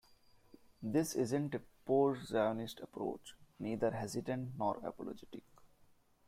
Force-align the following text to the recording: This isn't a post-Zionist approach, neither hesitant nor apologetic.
This 0.81 1.13
isn't 1.13 1.53
a 1.53 1.61
post-Zionist 1.85 2.79
approach, 2.79 3.35
neither 3.59 3.91
hesitant 3.91 4.57
nor 4.57 4.79
apologetic. 4.83 5.43